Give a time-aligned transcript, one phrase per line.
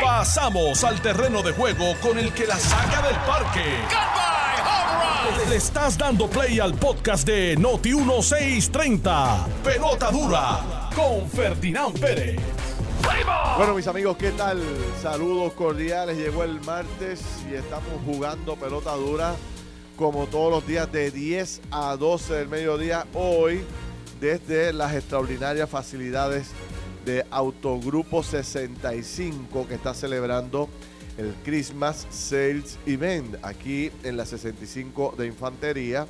[0.00, 3.64] Pasamos al terreno de juego con el que la saca del parque.
[5.48, 9.46] Le estás dando play al podcast de Noti 1630.
[9.64, 12.40] Pelota dura con Ferdinand Pérez.
[13.56, 14.62] Bueno, mis amigos, ¿qué tal?
[15.00, 16.16] Saludos cordiales.
[16.16, 19.34] Llegó el martes y estamos jugando pelota dura
[19.96, 23.06] como todos los días de 10 a 12 del mediodía.
[23.14, 23.64] Hoy,
[24.20, 26.48] desde las extraordinarias facilidades
[27.04, 30.68] de Autogrupo 65 que está celebrando
[31.18, 36.06] el Christmas Sales Event aquí en la 65 de Infantería.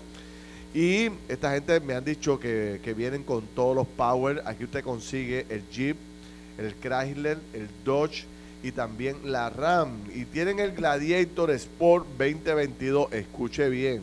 [0.74, 4.42] Y esta gente me han dicho que, que vienen con todos los power.
[4.46, 5.96] Aquí usted consigue el Jeep,
[6.58, 8.24] el Chrysler, el Dodge
[8.62, 9.90] y también la RAM.
[10.14, 13.12] Y tienen el Gladiator Sport 2022.
[13.12, 14.02] Escuche bien,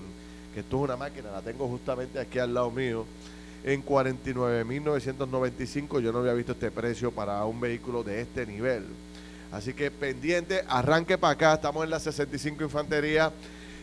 [0.54, 3.06] que esto es una máquina, la tengo justamente aquí al lado mío.
[3.64, 8.86] En 49.995 yo no había visto este precio para un vehículo de este nivel.
[9.52, 11.56] Así que pendiente, arranque para acá.
[11.56, 13.32] Estamos en la 65 Infantería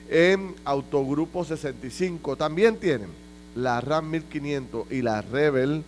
[0.09, 2.37] en Autogrupo 65.
[2.37, 3.09] También tienen
[3.55, 5.83] la RAM 1500 y la Rebel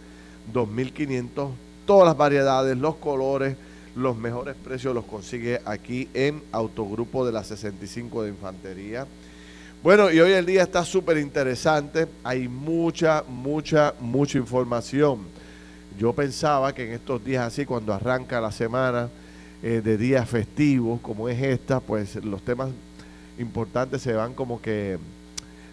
[0.52, 1.50] 2500.
[1.86, 3.56] Todas las variedades, los colores,
[3.94, 9.06] los mejores precios los consigue aquí en Autogrupo de la 65 de Infantería.
[9.80, 12.08] Bueno, y hoy el día está súper interesante.
[12.24, 15.20] Hay mucha, mucha, mucha información.
[15.96, 19.08] Yo pensaba que en estos días así, cuando arranca la semana
[19.62, 22.70] eh, de días festivos, como es esta, pues los temas
[23.38, 24.98] importantes se van como que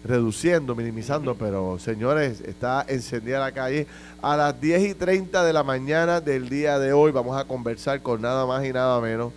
[0.04, 3.88] reduciendo, minimizando, pero señores, está encendida la calle.
[4.22, 8.00] A las 10 y 30 de la mañana del día de hoy vamos a conversar
[8.02, 9.32] con nada más y nada menos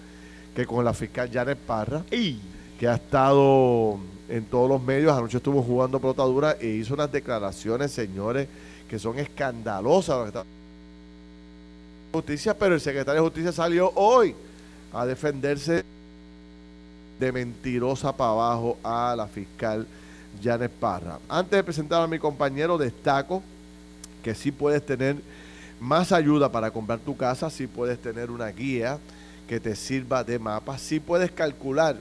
[0.55, 2.03] que con la fiscal Janet Parra,
[2.79, 5.17] que ha estado en todos los medios.
[5.17, 8.47] Anoche estuvo jugando pelota e hizo unas declaraciones, señores,
[8.87, 10.31] que son escandalosas.
[12.11, 14.35] Justicia, pero el secretario de Justicia salió hoy
[14.93, 15.83] a defenderse
[17.19, 19.85] de mentirosa para abajo a la fiscal
[20.41, 21.19] Janet Parra.
[21.27, 23.43] Antes de presentar a mi compañero, destaco
[24.23, 25.17] que sí puedes tener
[25.79, 28.99] más ayuda para comprar tu casa, sí puedes tener una guía
[29.47, 31.97] que te sirva de mapa, sí puedes calcular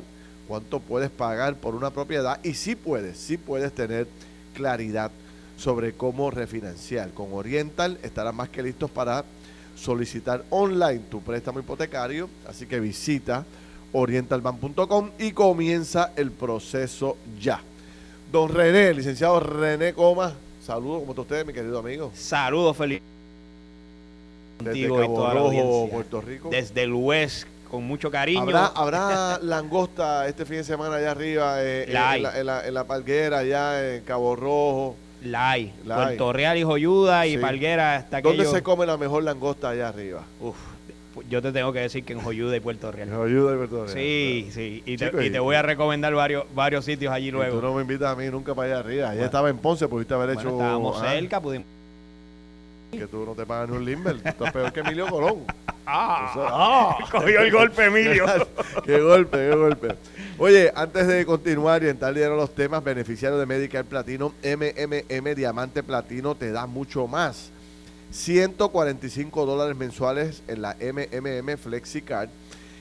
[0.49, 4.09] cuánto puedes pagar por una propiedad y sí puedes, sí puedes tener
[4.55, 5.11] claridad
[5.59, 7.11] sobre cómo refinanciar.
[7.11, 9.25] Con Oriental estarás más que listos para
[9.77, 13.45] solicitar online tu préstamo hipotecario, así que visita
[13.93, 17.61] orientalbank.com y comienza el proceso ya.
[18.33, 20.35] Don René, licenciado René Coma,
[20.65, 22.11] saludos, ¿cómo está usted, mi querido amigo?
[22.15, 23.01] Saludos, feliz.
[24.63, 26.49] Desde Cabo Rojo, Puerto Rico.
[26.51, 28.43] Desde el West, con mucho cariño.
[28.43, 32.85] ¿Habrá, habrá langosta este fin de semana allá arriba, eh, eh, en, la, en, la,
[32.85, 34.97] palguera, allá en Cabo Rojo?
[35.23, 35.75] La hay.
[35.85, 40.23] Puerto Real y Joyuda y Palguera hasta ¿Dónde se come la mejor langosta allá arriba?
[40.41, 40.57] Uf,
[41.29, 43.09] yo te tengo que decir que en Joyuda y Puerto Real.
[43.09, 43.97] En Joyuda y Puerto Real.
[43.97, 44.83] Sí, sí.
[44.87, 47.59] Y, te, voy a recomendar varios varios sitios allí luego.
[47.59, 49.11] Tú no me invitas a mí nunca para allá arriba.
[49.11, 50.51] Allá estaba en Ponce, pudiste haber hecho.
[50.51, 51.11] Estábamos ah.
[51.11, 51.78] cerca, pudimos.
[52.91, 54.21] Que tú no te pagas ni un Limber.
[54.21, 55.45] Tú estás peor que Emilio Colón.
[55.91, 58.27] Ah, ah, cogió el golpe, Emilio.
[58.85, 59.97] qué golpe, qué golpe.
[60.37, 65.83] Oye, antes de continuar y entrar a los temas, beneficiario de Medical Platino, MMM Diamante
[65.83, 67.51] Platino te da mucho más.
[68.11, 72.29] 145 dólares mensuales en la MMM FlexiCard.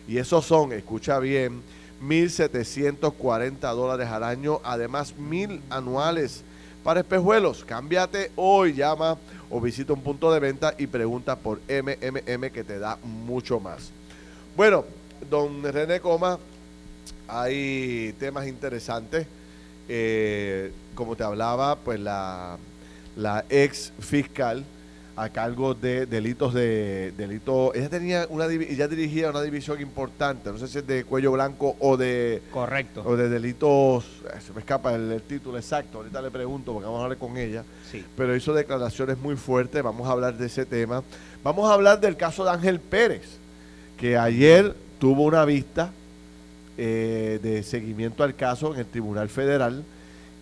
[0.05, 1.61] Y esos son, escucha bien,
[2.03, 4.59] 1.740 dólares al año.
[4.65, 6.43] Además, 1.000 anuales
[6.87, 7.65] para espejuelos.
[7.65, 9.17] Cámbiate hoy, llama
[9.49, 13.91] o visita un punto de venta y pregunta por MMM que te da mucho más.
[14.55, 14.85] Bueno,
[15.29, 16.39] don René Coma,
[17.27, 19.27] hay temas interesantes.
[19.89, 22.55] Eh, como te hablaba, pues la,
[23.17, 24.63] la ex fiscal
[25.17, 27.75] a cargo de delitos de delitos.
[27.75, 31.75] Ella tenía una ella dirigía una división importante, no sé si es de cuello blanco
[31.79, 34.05] o de correcto o de delitos.
[34.25, 35.97] Eh, se me escapa el, título exacto.
[35.97, 37.63] Ahorita le pregunto porque vamos a hablar con ella.
[37.91, 38.05] Sí.
[38.15, 39.81] Pero hizo declaraciones muy fuertes.
[39.81, 41.03] Vamos a hablar de ese tema.
[41.43, 43.39] Vamos a hablar del caso de Ángel Pérez,
[43.97, 45.91] que ayer tuvo una vista
[46.77, 49.83] eh, de seguimiento al caso en el Tribunal Federal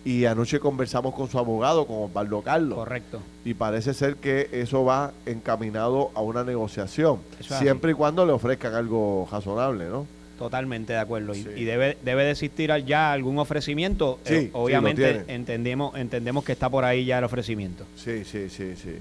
[0.06, 2.78] y anoche conversamos con su abogado, con Osvaldo Carlos.
[2.78, 3.20] Correcto.
[3.44, 8.72] Y parece ser que eso va encaminado a una negociación, siempre y cuando le ofrezcan
[8.74, 10.06] algo razonable, ¿no?
[10.38, 11.34] Totalmente de acuerdo.
[11.34, 14.20] Y, debe, debe de existir ya algún ofrecimiento.
[14.22, 17.84] Sí, eh, obviamente entendemos, entendemos que está por ahí ya el ofrecimiento.
[17.96, 18.94] Sí, sí, sí, sí.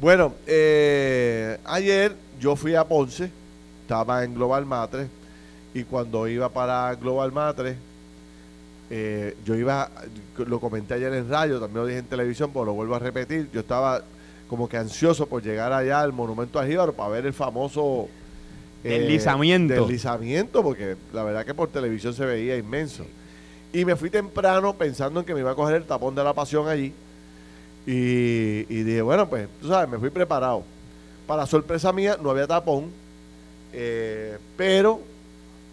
[0.00, 3.30] Bueno, eh, ayer yo fui a Ponce,
[3.82, 5.06] estaba en Global Matre,
[5.72, 7.76] y cuando iba para Global Matre,
[8.90, 9.90] eh, yo iba,
[10.38, 13.48] lo comenté ayer en radio, también lo dije en televisión, pero lo vuelvo a repetir.
[13.52, 14.02] Yo estaba
[14.48, 18.08] como que ansioso por llegar allá al monumento a Jíbaro para ver el famoso
[18.84, 19.74] Eh, deslizamiento.
[19.74, 23.04] Deslizamiento, porque la verdad que por televisión se veía inmenso.
[23.72, 26.32] Y me fui temprano pensando en que me iba a coger el tapón de la
[26.32, 26.92] pasión allí.
[27.84, 30.62] Y, dije, bueno, pues, tú sabes, me fui preparado.
[31.26, 32.90] Para sorpresa mía, no había tapón.
[33.72, 35.00] Eh, pero,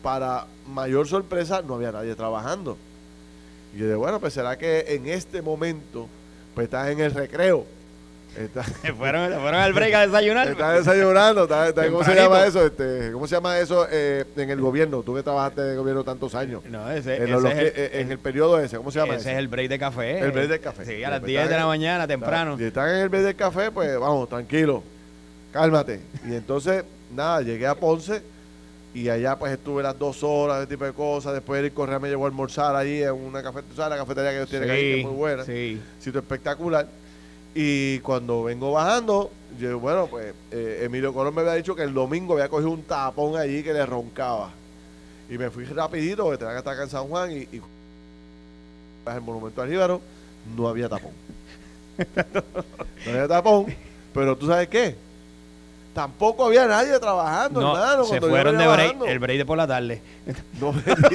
[0.01, 2.77] para mayor sorpresa, no había nadie trabajando.
[3.73, 6.07] Y yo dije, bueno, pues será que en este momento,
[6.53, 7.65] pues estás en el recreo
[8.97, 10.47] fueron, fueron al break a desayunar.
[10.47, 11.47] Está desayunando.
[11.47, 12.65] ¿Cómo se llama eso?
[12.65, 15.03] Este, ¿Cómo se llama eso eh, en el gobierno?
[15.03, 16.63] Tú que trabajaste en el gobierno tantos años.
[16.65, 18.77] No, ese, en, es el, eh, en el periodo ese.
[18.77, 19.31] ¿Cómo se llama ese?
[19.31, 20.19] es el break de café.
[20.19, 20.85] El break de café.
[20.85, 22.57] Sí, a las 10 de la mañana, temprano.
[22.57, 24.83] Si están en el break de café, pues vamos, tranquilo.
[25.51, 26.01] Cálmate.
[26.27, 26.83] Y entonces,
[27.13, 28.23] nada, llegué a Ponce
[28.93, 31.33] y allá pues estuve las dos horas, ese tipo de cosas.
[31.33, 34.49] Después el Correa me llevó a almorzar allí en una cafetería, la cafetería que ellos
[34.49, 35.43] tienen ahí, que es muy buena.
[35.45, 35.81] Sí.
[35.99, 36.87] Sitio espectacular.
[37.55, 41.93] Y cuando vengo bajando, yo, bueno, pues eh, Emilio Colón me había dicho que el
[41.93, 44.51] domingo había cogido un tapón allí que le roncaba.
[45.29, 47.61] Y me fui rapidito, porque tenía que estar acá en San Juan y, y
[49.05, 50.01] el monumento al Jíbaro,
[50.55, 51.11] no había tapón.
[53.05, 53.65] no había tapón,
[54.13, 54.95] pero tú sabes qué,
[55.93, 58.03] Tampoco había nadie trabajando, hermano.
[58.05, 60.01] Se fueron de break, el break de por la tarde.
[60.59, 60.73] No,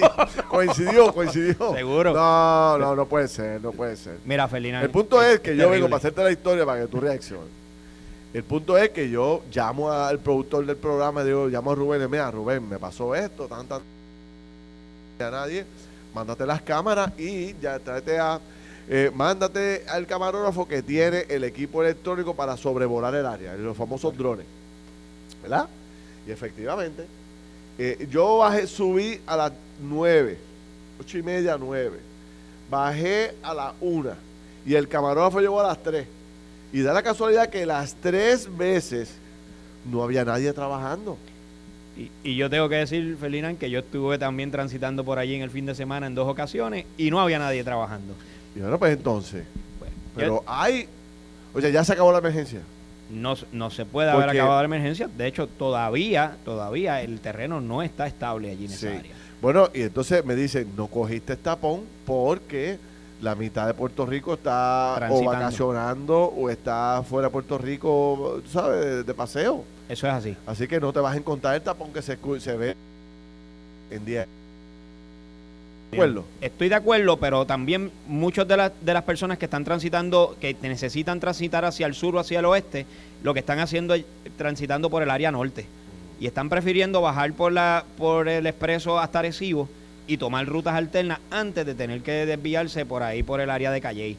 [0.48, 1.74] coincidió, coincidió.
[1.74, 2.12] Seguro.
[2.12, 4.18] No, no, no puede ser, no puede ser.
[4.24, 4.82] Mira, Felina.
[4.82, 7.48] El punto es que yo vengo para hacerte la historia para que tú reacciones.
[8.34, 12.10] El punto es que yo llamo al productor del programa y digo, llamo a Rubén
[12.10, 13.80] mira, Rubén, me pasó esto, tan, tan.
[15.18, 15.64] A nadie,
[16.14, 18.38] mándate las cámaras y ya tráete a.
[18.90, 24.16] Eh, mándate al camarógrafo que tiene el equipo electrónico para sobrevolar el área, los famosos
[24.16, 24.46] drones.
[25.48, 25.68] ¿Verdad?
[26.26, 27.06] Y efectivamente,
[27.78, 29.52] eh, yo bajé, subí a las
[29.82, 30.36] 9,
[31.00, 31.98] 8 y media, 9.
[32.70, 34.10] Bajé a las 1
[34.66, 36.06] y el camarógrafo llegó a las 3.
[36.70, 39.14] Y da la casualidad que las tres veces
[39.90, 41.16] no había nadie trabajando.
[42.22, 45.50] Y, yo tengo que decir, Felinan, que yo estuve también transitando por allí en el
[45.50, 48.14] fin de semana en dos ocasiones y no había nadie trabajando.
[48.54, 49.44] Y bueno, pues entonces.
[50.14, 50.86] pero hay.
[51.54, 52.60] O sea, ya se acabó la emergencia
[53.10, 55.08] no, no se puede haber acabado la emergencia.
[55.08, 59.12] De hecho, todavía, todavía el terreno no está estable allí en esa área.
[59.40, 62.78] Bueno, y entonces me dicen, no cogiste tapón porque
[63.20, 69.06] la mitad de Puerto Rico está o vacacionando o está fuera de Puerto Rico, ¿sabes?
[69.06, 69.64] De, paseo.
[69.88, 70.36] Eso es así.
[70.46, 72.76] Así que no te vas a encontrar el tapón que se, se ve
[73.90, 74.04] en
[75.90, 80.56] día Estoy de acuerdo, pero también muchas de, de las personas que están transitando, que
[80.62, 82.86] necesitan transitar hacia el sur o hacia el oeste,
[83.22, 84.04] lo que están haciendo es
[84.36, 85.66] transitando por el área norte.
[86.20, 89.68] Y están prefiriendo bajar por, la, por el expreso hasta Arecibo
[90.06, 93.80] y tomar rutas alternas antes de tener que desviarse por ahí, por el área de
[93.80, 94.16] Calley.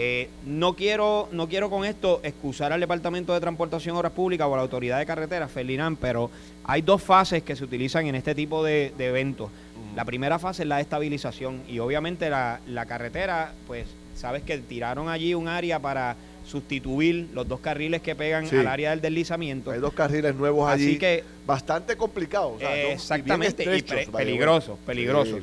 [0.00, 4.54] Eh, no, quiero, no quiero con esto excusar al Departamento de Transportación Obras Públicas o
[4.54, 6.30] a la Autoridad de Carreteras, Felinán, pero
[6.64, 9.50] hay dos fases que se utilizan en este tipo de, de eventos.
[9.98, 15.34] La primera fase es la estabilización y obviamente la, carretera, pues sabes que tiraron allí
[15.34, 16.14] un área para
[16.46, 19.72] sustituir los dos carriles que pegan al área del deslizamiento.
[19.72, 20.90] Hay dos carriles nuevos allí.
[20.90, 22.62] Así que bastante complicados.
[22.62, 25.40] exactamente, y, peligrosos, peligrosos.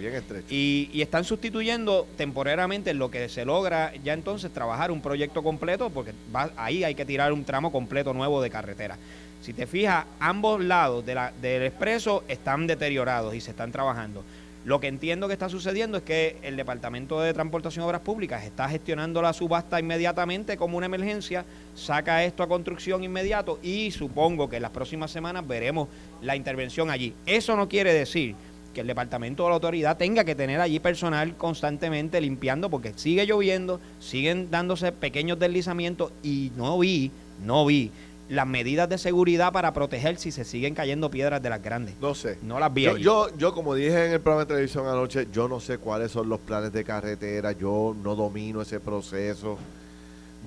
[0.49, 5.89] y, y, están sustituyendo temporariamente lo que se logra ya entonces trabajar un proyecto completo,
[5.89, 6.13] porque
[6.55, 8.97] ahí hay que tirar un tramo completo nuevo de carretera.
[9.41, 14.23] Si te fijas, ambos lados de la, del expreso están deteriorados y se están trabajando.
[14.65, 18.43] Lo que entiendo que está sucediendo es que el Departamento de Transportación y Obras Públicas
[18.43, 21.45] está gestionando la subasta inmediatamente como una emergencia,
[21.75, 25.87] saca esto a construcción inmediato y supongo que en las próximas semanas veremos
[26.23, 27.13] la intervención allí.
[27.27, 28.35] Eso no quiere decir
[28.73, 33.27] que el departamento o la autoridad tenga que tener allí personal constantemente limpiando porque sigue
[33.27, 37.11] lloviendo, siguen dándose pequeños deslizamientos y no vi,
[37.45, 37.91] no vi
[38.27, 41.95] las medidas de seguridad para proteger si se siguen cayendo piedras de las grandes.
[42.01, 42.37] No sé.
[42.41, 42.83] No las vi.
[42.83, 46.11] Yo, yo, yo, como dije en el programa de televisión anoche, yo no sé cuáles
[46.11, 49.57] son los planes de carretera, yo no domino ese proceso.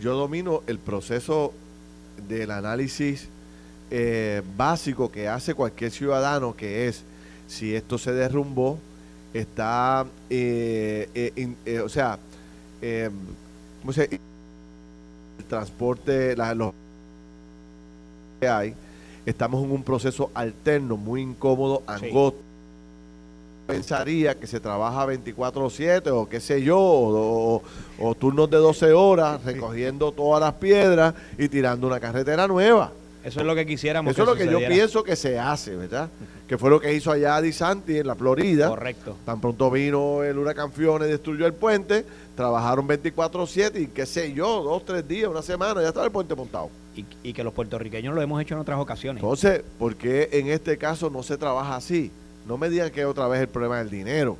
[0.00, 1.52] Yo domino el proceso
[2.28, 3.28] del análisis
[3.90, 7.02] eh, básico que hace cualquier ciudadano, que es
[7.46, 8.78] si esto se derrumbó,
[9.32, 11.08] está, eh,
[11.64, 12.18] eh, o sea,
[13.80, 14.20] ¿cómo se
[15.38, 16.74] El transporte, la, los
[18.46, 18.74] hay,
[19.26, 22.40] estamos en un proceso alterno, muy incómodo, angosto.
[23.66, 30.10] Pensaría que se trabaja 24-7 o qué sé yo, o, turnos de 12 horas recogiendo
[30.12, 32.92] todas las piedras y tirando una carretera nueva.
[33.22, 34.12] Eso es lo que quisiéramos.
[34.12, 36.08] Eso es lo que yo pienso que se hace, ¿verdad?
[36.46, 38.68] Que fue lo que hizo allá Di Santi en la Florida.
[38.68, 39.16] Correcto.
[39.26, 44.32] Tan pronto vino el huracán Fiona y destruyó el puente, trabajaron 24-7 y qué sé
[44.32, 46.70] yo, dos, tres días, una semana, ya estaba el puente montado.
[47.22, 49.22] Y, que los puertorriqueños lo hemos hecho en otras ocasiones.
[49.22, 52.10] Entonces, ¿por qué en este caso no se trabaja así?
[52.46, 54.36] No me digan que otra vez el problema del dinero.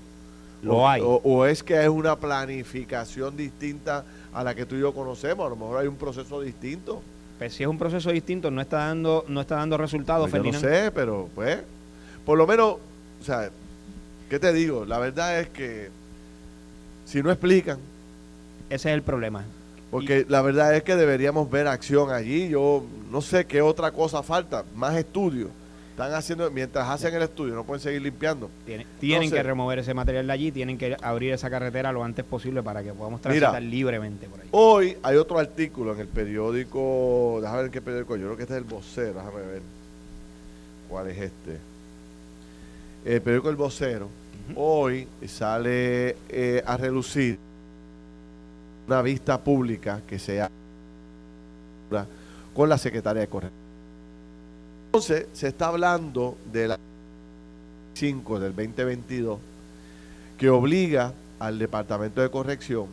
[0.63, 1.01] Lo hay.
[1.05, 5.47] o es que es una planificación distinta a la que tú y yo conocemos.
[5.47, 7.01] A lo mejor hay un proceso distinto.
[7.39, 10.53] Pues si es un proceso distinto, no está dando, no está dando resultados, pues Yo
[10.53, 11.59] no sé, pero pues,
[12.27, 12.77] por lo menos,
[13.21, 13.51] o sea,
[14.29, 14.85] ¿qué te digo?
[14.85, 15.91] La verdad es que
[17.05, 17.79] si no explican.
[18.69, 19.45] Ese es el problema.
[19.91, 22.49] Porque la verdad es que deberíamos ver acción allí.
[22.49, 25.51] Yo no sé qué otra cosa falta, más estudios
[25.99, 28.49] están haciendo, mientras hacen el estudio, no pueden seguir limpiando.
[29.01, 32.63] Tienen, que remover ese material de allí, tienen que abrir esa carretera lo antes posible
[32.63, 34.47] para que podamos transitar libremente por ahí.
[34.53, 38.55] Hoy hay otro artículo en el periódico, déjame ver qué periódico, yo creo que este
[38.55, 39.63] es el vocero, déjame ver
[40.89, 41.59] cuál es este.
[43.05, 44.09] El periódico El Vocero,
[44.55, 47.41] hoy sale eh, a relucir
[48.89, 50.53] una vista pública que se hace
[52.55, 53.69] con la secretaria de Corrección
[54.89, 56.79] entonces, se está hablando de la
[57.93, 59.39] 5 del 2022
[60.39, 62.87] que obliga al Departamento de Corrección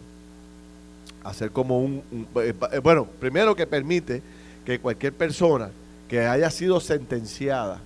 [1.24, 2.04] a hacer como un,
[2.36, 4.22] eh, eh, bueno, primero que permite
[4.66, 5.70] que cualquier persona
[6.10, 7.80] que haya sido sentenciada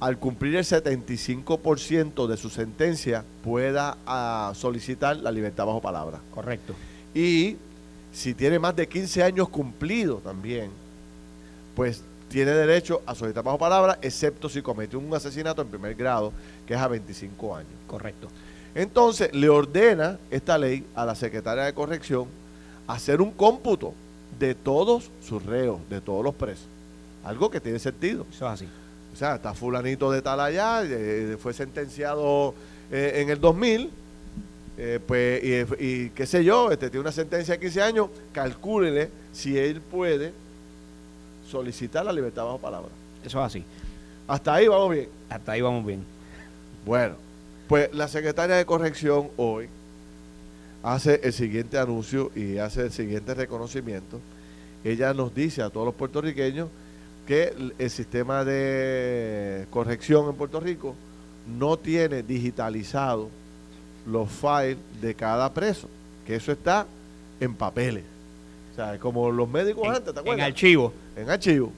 [0.00, 6.18] al cumplir el 75% de su sentencia pueda ah, solicitar la libertad bajo palabra.
[6.34, 6.74] Correcto.
[7.14, 7.56] Y
[8.12, 10.70] si tiene más de 15 años cumplido también,
[11.74, 16.32] pues tiene derecho a solicitar bajo palabra, excepto si cometió un asesinato en primer grado,
[16.66, 17.70] que es a 25 años.
[17.86, 18.28] Correcto.
[18.74, 22.26] Entonces, le ordena esta ley a la secretaria de corrección
[22.88, 23.94] hacer un cómputo
[24.38, 26.66] de todos sus reos, de todos los presos.
[27.24, 28.26] Algo que tiene sentido.
[28.30, 28.68] Eso es así.
[29.12, 32.52] O sea, está fulanito de tal allá, eh, fue sentenciado
[32.90, 33.90] eh, en el 2000,
[34.76, 39.08] eh, pues, y, y, qué sé yo, este tiene una sentencia de 15 años, calcúlele
[39.32, 40.32] si él puede
[41.48, 42.90] solicitar la libertad bajo palabra.
[43.24, 43.64] Eso es así.
[44.26, 45.08] Hasta ahí vamos bien.
[45.28, 46.04] Hasta ahí vamos bien.
[46.84, 47.14] Bueno,
[47.68, 49.68] pues la secretaria de corrección hoy
[50.82, 54.20] hace el siguiente anuncio y hace el siguiente reconocimiento.
[54.82, 56.68] Ella nos dice a todos los puertorriqueños
[57.26, 60.94] que el sistema de corrección en Puerto Rico
[61.58, 63.30] no tiene digitalizado
[64.06, 65.88] los files de cada preso,
[66.26, 66.86] que eso está
[67.40, 68.04] en papeles.
[68.72, 70.46] O sea, como los médicos antes, ¿te acuerdas?
[70.46, 70.92] En archivo.
[71.16, 71.72] En archivo.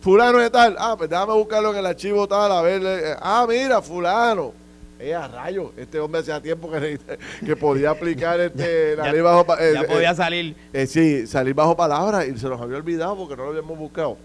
[0.00, 0.76] Fulano de tal.
[0.78, 2.82] Ah, pues déjame buscarlo en el archivo tal, a ver.
[2.84, 4.52] Eh, ah, mira, fulano.
[4.98, 6.98] Eh, a rayo, este hombre hacía tiempo que,
[7.44, 10.56] que podía aplicar este, bajo eh, Ya podía salir.
[10.86, 14.16] sí, salir bajo palabra y se nos había olvidado porque no lo habíamos buscado.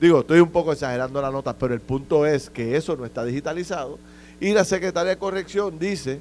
[0.00, 3.24] Digo, estoy un poco exagerando la nota, pero el punto es que eso no está
[3.24, 3.98] digitalizado
[4.40, 6.20] y la secretaria de corrección dice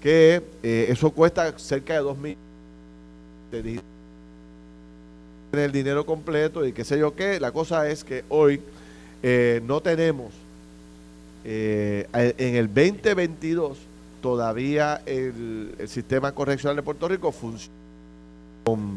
[0.00, 2.36] que eso cuesta cerca de dos mil
[3.50, 3.80] de
[5.52, 7.40] el dinero completo y qué sé yo qué.
[7.40, 8.60] La cosa es que hoy
[9.22, 10.32] eh, no tenemos,
[11.44, 13.78] eh, en el 2022,
[14.20, 17.74] todavía el, sistema correccional de Puerto Rico funciona
[18.64, 18.95] con,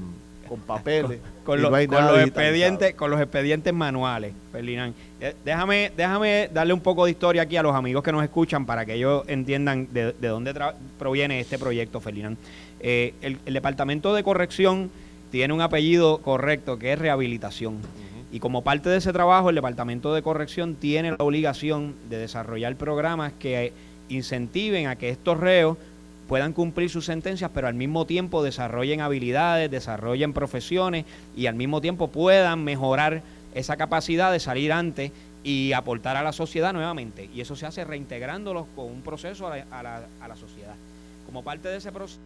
[0.57, 1.19] papeles.
[1.43, 4.93] Con, los expedientes, con los expedientes manuales, Ferdinand.
[5.19, 8.67] Eh, déjame, déjame darle un poco de historia aquí a los amigos que nos escuchan
[8.67, 10.53] para que ellos entiendan de, dónde
[10.99, 12.37] proviene este proyecto, Ferdinand.
[12.81, 14.91] el Departamento de Corrección
[15.31, 17.79] tiene un apellido correcto que es rehabilitación.
[18.31, 22.75] Y como parte de ese trabajo, el Departamento de Corrección tiene la obligación de desarrollar
[22.75, 23.73] programas que
[24.07, 25.77] incentiven a que estos reos
[26.29, 31.05] puedan cumplir sus sentencias, pero al mismo tiempo desarrollen habilidades, desarrollen profesiones
[31.35, 33.23] y al mismo tiempo puedan mejorar
[33.55, 35.11] esa capacidad de salir antes
[35.43, 37.31] y aportar a la sociedad nuevamente.
[37.33, 40.75] Y eso se hace reintegrándolos con un proceso a la, sociedad.
[41.25, 42.19] Como parte de ese proceso,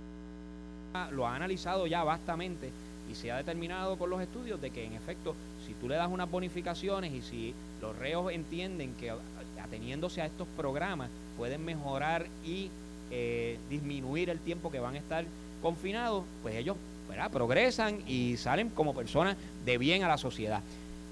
[1.12, 2.72] lo ha analizado ya vastamente
[3.10, 5.34] y se ha determinado con los estudios de que en efecto,
[5.66, 9.14] si tú le das unas bonificaciones y si los reos entienden que
[9.64, 12.70] ateniéndose a estos programas pueden mejorar y
[13.12, 15.26] eh, disminuir el tiempo que van a estar
[15.62, 16.78] confinados, pues ellos
[17.32, 20.62] progresan y salen como personas de bien a la sociedad.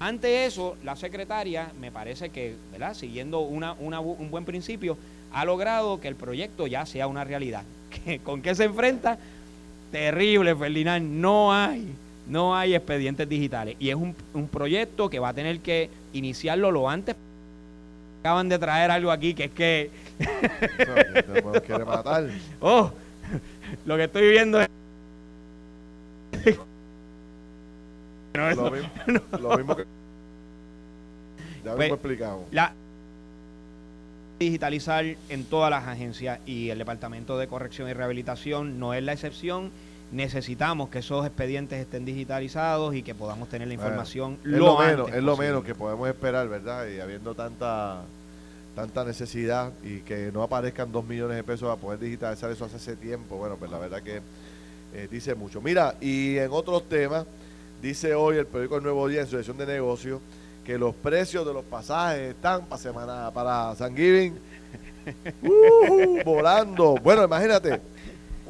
[0.00, 2.94] Ante eso, la secretaria, me parece que, ¿verdad?
[2.94, 4.96] siguiendo una, un buen principio,
[5.32, 7.62] ha logrado que el proyecto ya sea una realidad.
[8.24, 9.18] ¿Con qué se enfrenta?
[9.92, 11.06] terrible, Ferdinand.
[11.20, 11.86] No hay,
[12.26, 13.76] no hay expedientes digitales.
[13.78, 14.16] Y es un,
[14.48, 17.14] proyecto que va a tener que iniciarlo lo antes.
[18.22, 19.90] Acaban de traer algo aquí que es que.
[21.66, 22.28] quiere matar.
[22.60, 22.92] Oh,
[23.84, 24.68] lo que estoy viendo es.
[28.32, 28.90] lo, mismo,
[29.40, 29.84] lo mismo que
[31.64, 32.44] Ya pues, explicamos.
[32.52, 32.72] La
[34.38, 39.14] digitalizar en todas las agencias y el Departamento de Corrección y Rehabilitación no es la
[39.14, 39.72] excepción.
[40.12, 45.10] Necesitamos que esos expedientes estén digitalizados y que podamos tener la información es lo, menos,
[45.10, 46.86] Es lo menos que podemos esperar, ¿verdad?
[46.86, 48.02] Y habiendo tanta
[48.74, 52.76] tanta necesidad y que no aparezcan dos millones de pesos a poder digitalizar eso hace
[52.76, 54.22] ese tiempo, bueno, pues la verdad que
[54.94, 55.60] eh, dice mucho.
[55.60, 57.26] Mira, y en otros temas,
[57.80, 60.20] dice hoy el periódico El Nuevo Día en su edición de negocios
[60.64, 64.38] que los precios de los pasajes están para semana para San Giving
[65.42, 66.94] uh, volando.
[67.02, 67.80] Bueno, imagínate,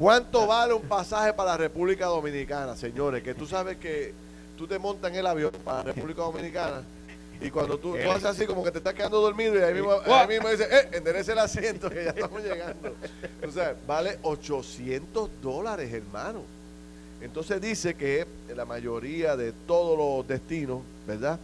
[0.03, 3.23] ¿cuánto vale un pasaje para la República Dominicana, señores?
[3.23, 4.13] Que tú sabes que
[4.57, 6.83] tú te montas en el avión para la República Dominicana
[7.39, 9.93] y cuando tú, tú, haces así como que te estás quedando dormido y ahí mismo,
[10.05, 12.95] ahí mismo dice, eh, enderece el asiento que ya estamos llegando.
[13.47, 16.41] O sea, vale 800 dólares, hermano.
[17.21, 21.39] Entonces dice que la mayoría de todos los destinos, ¿verdad?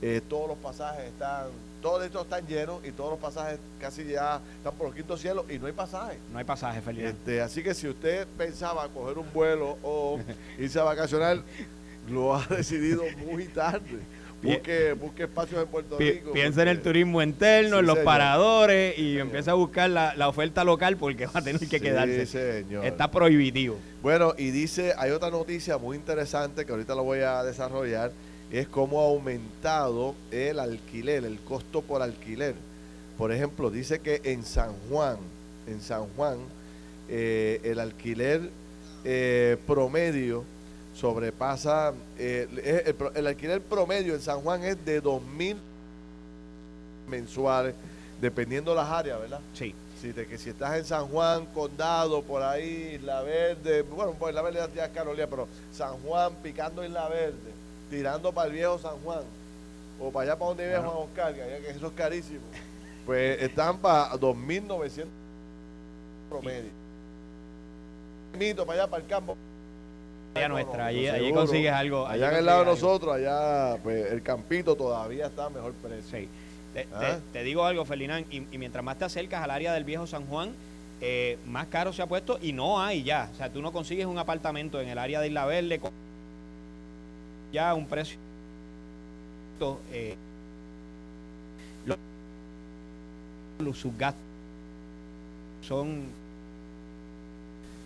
[0.00, 1.48] Eh, todos los pasajes están,
[1.80, 5.44] todos estos están llenos y todos los pasajes casi ya están por los quintos cielos
[5.48, 6.18] y no hay pasaje.
[6.32, 7.04] No hay pasaje, feliz.
[7.04, 10.18] Este, así que si usted pensaba coger un vuelo o
[10.58, 11.42] irse a vacacionar,
[12.08, 14.00] lo ha decidido muy tarde.
[14.42, 16.32] Busque, busque espacios en Puerto Rico.
[16.32, 20.96] Piensa en el turismo interno, en los paradores y empieza a buscar la, oferta local
[20.96, 22.24] porque va a tener que quedarse.
[22.26, 22.86] Señor.
[22.86, 23.76] Está prohibitivo.
[24.02, 28.12] Bueno, y dice, hay otra noticia muy interesante que ahorita lo voy a desarrollar,
[28.50, 32.54] es cómo ha aumentado el alquiler, el costo por alquiler.
[33.16, 35.18] Por ejemplo, dice que en San Juan,
[35.66, 36.38] en San Juan,
[37.08, 38.50] eh, el alquiler
[39.04, 40.44] eh, promedio
[40.94, 45.56] sobrepasa, eh, el, alquiler promedio en San Juan es de 2 mil
[47.08, 47.74] mensuales,
[48.20, 49.40] dependiendo las áreas, ¿verdad?
[49.54, 49.74] Sí.
[50.00, 54.30] Si, de que si estás en San Juan, Condado, por ahí, Isla Verde, bueno, pues
[54.30, 57.59] Isla Verde ya es Carolina, pero San Juan, picando Isla Verde,
[57.90, 59.22] tirando para el viejo San Juan,
[60.00, 62.40] o para allá para donde vive Juan Oscar, que eso es carísimo,
[63.04, 65.06] pues están para 2.900
[66.30, 66.70] promedio.
[68.38, 69.36] Mito para allá, para el campo,
[70.34, 72.06] allá nuestra, allí, consigues algo.
[72.06, 76.28] Allá en el lado de nosotros, allá pues, el campito todavía está a mejor precio.
[76.94, 77.18] ¿Ah?
[77.32, 80.52] Te, digo algo, Felinán, y, mientras más te acercas al área del viejo San Juan,
[81.00, 83.28] eh, más caro se ha puesto y no hay ya.
[83.32, 85.90] O sea, tú no consigues un apartamento en el área de Isla Verde con
[87.52, 88.18] ya un precio.
[89.92, 90.16] Eh,
[91.84, 94.22] los, sus gastos
[95.66, 96.04] son.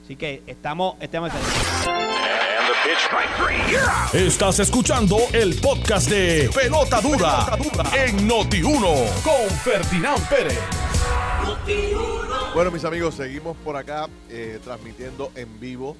[0.04, 0.96] Así que estamos.
[1.00, 1.32] estamos
[4.12, 7.58] Estás escuchando el podcast de Pelota Dura,
[7.94, 10.60] en Noti1 con Ferdinand Pérez.
[12.54, 15.96] Bueno, mis amigos, seguimos por acá eh, transmitiendo en vivo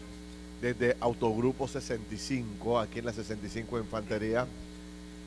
[0.64, 4.46] desde Autogrupo 65, aquí en la 65 Infantería.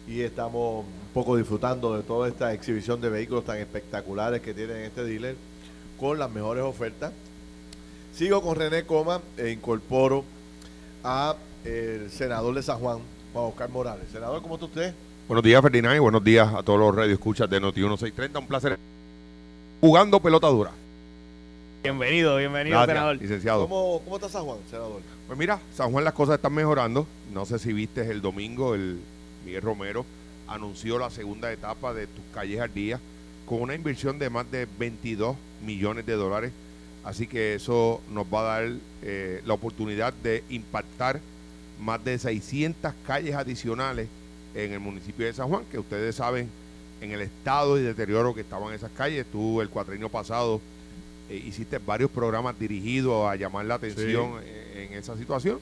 [0.08, 4.78] Y estamos un poco disfrutando de toda esta exhibición de vehículos tan espectaculares que tienen
[4.78, 5.36] este dealer
[6.00, 7.12] con las mejores ofertas.
[8.15, 10.23] Sigo con René Coma e incorporo
[11.04, 12.97] a el senador de San Juan,
[13.32, 14.06] Juan Oscar Morales.
[14.12, 14.93] Senador, ¿cómo está usted?
[15.28, 18.39] Buenos días, Ferdinand, y buenos días a todos los radioescuchas de Noti 1630.
[18.39, 18.80] Un placer
[19.82, 20.71] jugando pelota dura.
[21.88, 23.15] Bienvenido, bienvenido, senador.
[23.15, 23.62] Licenciado.
[23.62, 25.02] ¿Cómo, ¿Cómo, está San Juan, senador?
[25.26, 27.08] Pues mira, San Juan las cosas están mejorando.
[27.34, 29.00] No sé si viste el domingo, el
[29.45, 30.06] Miguel Romero
[30.50, 33.00] anunció la segunda etapa de Tus Calles al Día
[33.45, 36.52] con una inversión de más de 22 millones de dólares.
[37.06, 38.71] Así que eso nos va a dar
[39.02, 41.21] eh, la oportunidad de impactar
[41.80, 44.10] más de 600 calles adicionales
[44.54, 46.50] en el municipio de San Juan, que ustedes saben
[47.00, 49.26] en el estado y deterioro que estaban esas calles.
[49.32, 50.60] Tú el cuatrienio pasado
[51.29, 54.35] eh, hiciste varios programas dirigidos a llamar la atención
[54.75, 55.59] en, esa situación.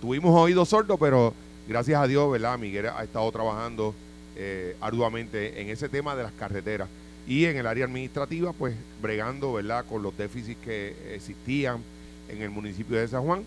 [0.00, 1.34] Tuvimos oídos sordos, pero
[1.68, 2.58] gracias a Dios, ¿verdad?
[2.58, 3.94] Miguel ha estado trabajando
[4.36, 6.88] eh, arduamente en ese tema de las carreteras
[7.26, 9.84] y en el área administrativa, pues bregando, ¿verdad?
[9.86, 11.82] Con los déficits que existían
[12.28, 13.44] en el municipio de San Juan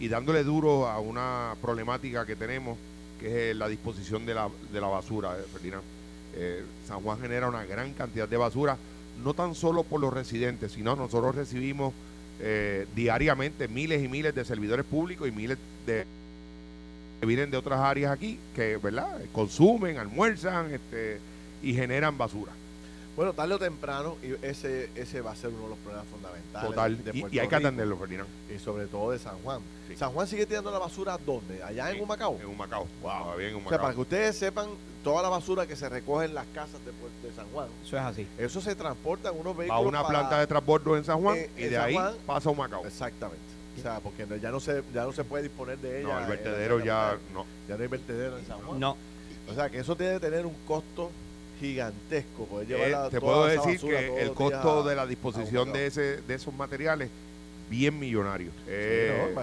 [0.00, 2.78] y dándole duro a una problemática que tenemos,
[3.18, 5.82] que es la disposición de la, de la basura, eh, Ferdinand.
[6.34, 8.76] Eh, San Juan genera una gran cantidad de basura,
[9.22, 11.92] no tan solo por los residentes, sino nosotros recibimos
[12.40, 16.06] eh, diariamente miles y miles de servidores públicos y miles de
[17.20, 21.18] que vienen de otras áreas aquí, que verdad consumen, almuerzan este,
[21.62, 22.52] y generan basura.
[23.18, 26.70] Bueno, tarde o temprano, y ese, ese va a ser uno de los problemas fundamentales.
[26.70, 28.28] Total, y, hay que atenderlo, Ferdinand.
[28.48, 29.60] Y sobre todo de San Juan.
[29.96, 31.60] San Juan sigue tirando la basura ¿dónde?
[31.64, 32.38] ¿Allá en Humacao?
[32.40, 32.86] En Humacao.
[33.02, 33.36] Wow.
[33.36, 33.66] Bien en Humacao.
[33.66, 34.68] O sea, para que ustedes sepan,
[35.02, 37.66] toda la basura que se recoge en las casas de, San Juan.
[37.84, 38.28] Eso es así.
[38.38, 39.84] Eso se transporta en unos vehículos.
[39.84, 42.86] a una planta de transbordo en San Juan y de ahí pasa a Humacao.
[42.86, 43.42] Exactamente.
[43.76, 46.14] O sea, porque ya no se, ya no se puede disponer de ella.
[46.14, 47.46] No, el vertedero ya no.
[47.68, 48.78] Ya no hay vertedero en San Juan.
[48.78, 48.96] No.
[49.50, 51.10] O sea, que eso tiene que tener un costo
[51.58, 52.48] gigantesco.
[52.68, 57.10] Eh, te puedo decir que el costo de la disposición de, ese, de esos materiales
[57.68, 58.50] bien millonario.
[58.66, 59.34] Eh,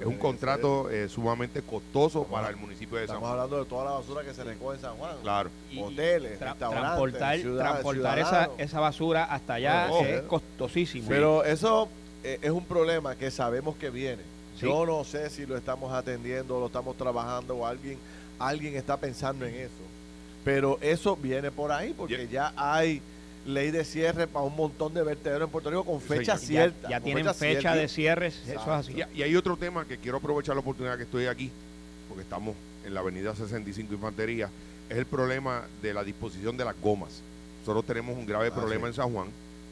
[0.00, 3.30] es un contrato eh, sumamente costoso para el municipio de San Juan.
[3.30, 5.16] Estamos hablando de toda la basura que se recoge en San Juan.
[5.22, 5.50] Claro.
[5.78, 11.08] Hoteles, transportar, transportar esa, esa, basura hasta allá es costosísimo.
[11.08, 11.88] Pero eso
[12.24, 14.22] eh, es un problema que sabemos que viene.
[14.58, 17.98] Yo no sé si lo estamos atendiendo, lo estamos trabajando o alguien,
[18.38, 19.84] alguien está pensando en eso.
[20.46, 23.02] Pero eso viene por ahí porque ya hay
[23.44, 26.88] ley de cierre para un montón de vertederos en Puerto Rico con fecha cierta.
[26.88, 28.94] Ya, tienen fecha, de cierre, eso es así.
[29.12, 31.50] Y, hay otro tema que quiero aprovechar la oportunidad que estoy aquí,
[32.08, 32.54] porque estamos
[32.84, 34.48] en la avenida 65 Infantería,
[34.88, 37.22] es el problema de la disposición de las gomas.
[37.62, 39.26] Nosotros tenemos un grave ah, problema en San Juan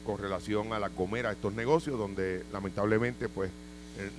[0.05, 3.49] con relación a las gomeras, estos negocios donde lamentablemente pues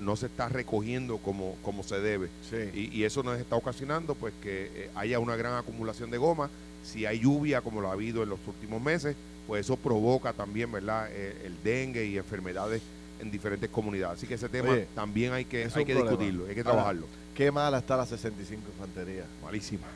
[0.01, 2.29] no se está recogiendo como, como se debe.
[2.75, 6.51] Y, eso nos está ocasionando pues que eh, haya una gran acumulación de goma.
[6.83, 10.71] Si hay lluvia como lo ha habido en los últimos meses, pues eso provoca también,
[10.73, 12.83] ¿verdad?, eh, el dengue y enfermedades
[13.21, 14.19] en diferentes comunidades.
[14.19, 17.07] Así que ese tema también hay que, hay que discutirlo, hay que trabajarlo.
[17.35, 19.25] qué mala está la 65 Infantería.
[19.43, 19.87] Malísima.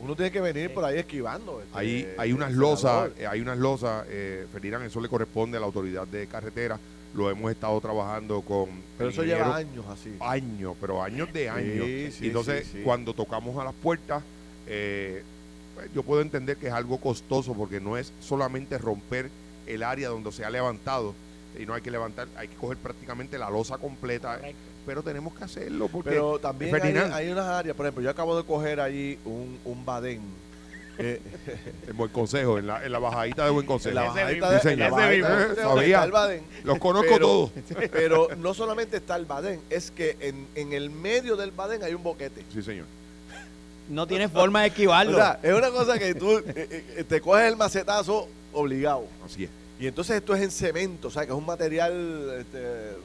[0.00, 1.60] Uno tiene que venir por ahí esquivando.
[1.60, 5.60] Este, hay, hay unas losas, eh, hay unas losas, eh, Ferdinand, eso le corresponde a
[5.60, 6.78] la autoridad de carretera.
[7.14, 8.68] Lo hemos estado trabajando con.
[8.98, 10.14] Pero eso lleva años así.
[10.20, 12.20] Años, pero años de años.
[12.20, 14.22] Entonces, cuando tocamos a las puertas,
[14.66, 15.22] eh,
[15.74, 19.30] pues, yo puedo entender que es algo costoso porque no es solamente romper
[19.66, 21.14] el área donde se ha levantado
[21.58, 24.40] y no hay que levantar, hay que coger prácticamente la losa completa,
[24.84, 26.74] pero tenemos que hacerlo porque pero también
[27.12, 30.20] hay, unas áreas, por ejemplo, yo acabo de coger ahí un, un badén
[30.98, 31.20] eh,
[31.88, 33.90] en Buen Consejo, en la, en la bajadita de Buen Consejo.
[33.90, 36.42] En la bajadita de, la Badén.
[36.64, 37.50] Los conozco todos.
[37.92, 41.94] Pero no solamente está el Badén, es que en, en el medio del Badén hay
[41.94, 42.44] un boquete.
[42.52, 42.86] Sí, señor
[43.88, 45.18] no tienes forma de esquivarlo.
[45.42, 49.04] es una cosa que tú eh, eh, te coges el macetazo obligado.
[49.24, 49.50] Así es.
[49.78, 52.96] Y entonces esto es en cemento, o sea, que es un material este,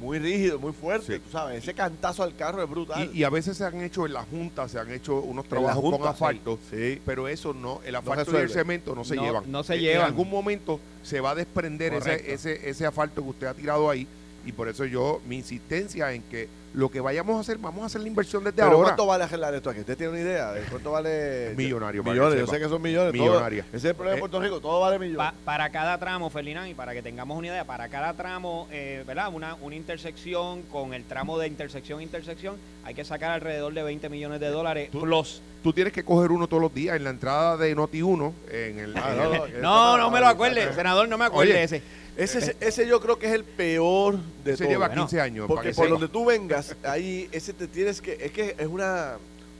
[0.00, 1.62] muy rígido, muy fuerte, tú sabes.
[1.62, 3.10] Ese cantazo al carro es brutal.
[3.12, 6.06] Y, a veces se han hecho en la Junta, se han hecho unos trabajos con
[6.06, 9.50] asfalto, sí, pero eso no, el asfalto y el cemento no se llevan.
[9.50, 10.00] No se llevan.
[10.00, 13.90] En algún momento se va a desprender ese, ese, ese asfalto que usted ha tirado
[13.90, 14.06] ahí
[14.46, 17.86] y por eso yo, mi insistencia en que lo que vayamos a hacer, vamos a
[17.86, 18.88] hacer la inversión desde ¿Pero ahora.
[18.88, 19.80] ¿Cuánto vale arreglar esto aquí?
[19.80, 21.54] ¿Usted tiene una idea de cuánto vale?
[21.56, 22.04] Millonario.
[22.04, 23.12] Millones, yo sé que son millones.
[23.12, 23.66] Millonarias.
[23.68, 25.32] ese es el problema de eh, Puerto Rico, todo vale millones.
[25.44, 29.32] para cada tramo, Ferdinand, y para que tengamos una idea, para cada tramo, eh, ¿verdad?
[29.32, 34.08] Una, una intersección con el tramo de intersección intersección, hay que sacar alrededor de 20
[34.08, 35.42] millones de dólares ¿Tú, plus.
[35.62, 38.78] Tú tienes que coger uno todos los días en la entrada de Noti 1 en
[38.78, 38.96] el.
[38.96, 39.14] Ah,
[39.60, 41.82] no, no, me lo acuerde, senador, no me acuerde ese.
[42.18, 45.46] Ese, ese yo creo que es el peor de se lleva 15 años.
[45.46, 48.14] Porque por donde tú vengas, ahí ese te tienes que.
[48.20, 49.18] Es que es una.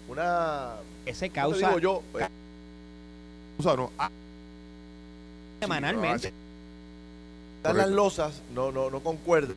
[0.08, 0.74] una
[1.06, 1.68] ese causa.
[1.68, 2.02] Digo yo.
[3.58, 3.92] O sea, no.
[3.96, 4.10] Ah,
[5.60, 6.32] semanalmente.
[7.62, 9.54] las losas no, no, no concuerdan